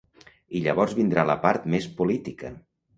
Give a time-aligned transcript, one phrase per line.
[0.59, 2.57] I llavors vindrà la part més política.